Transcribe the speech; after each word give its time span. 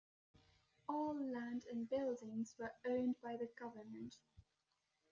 All 0.89 1.13
land 1.13 1.65
and 1.69 1.87
buildings 1.87 2.55
were 2.57 2.73
owned 2.87 3.21
by 3.21 3.37
the 3.37 3.45
government. 3.59 4.17